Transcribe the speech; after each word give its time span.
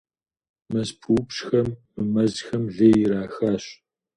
МэзпыупщӀхэм 0.71 1.69
мы 1.93 2.03
мэзхэм 2.13 2.63
лей 2.75 2.95
ирахащ. 3.03 3.65